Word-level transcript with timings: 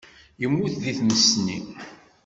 Yemmut 0.41 0.73
deg 0.83 0.95
tmes-nni. 0.99 1.59